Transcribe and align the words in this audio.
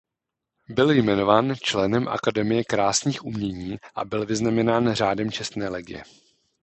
Byl 0.69 0.91
jmenován 0.91 1.55
členem 1.55 2.07
Akademie 2.07 2.63
krásných 2.63 3.23
umění 3.25 3.77
a 3.95 4.05
byl 4.05 4.25
vyznamenán 4.25 4.93
Řádem 4.93 5.31
čestné 5.31 5.69
legie. 5.69 6.03